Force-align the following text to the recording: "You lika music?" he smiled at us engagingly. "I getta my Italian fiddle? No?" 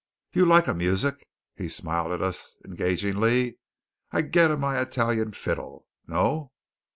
"You 0.33 0.47
lika 0.47 0.73
music?" 0.73 1.27
he 1.55 1.69
smiled 1.69 2.11
at 2.11 2.23
us 2.23 2.57
engagingly. 2.65 3.59
"I 4.09 4.23
getta 4.23 4.57
my 4.57 4.81
Italian 4.81 5.29
fiddle? 5.31 5.85
No?" 6.07 6.53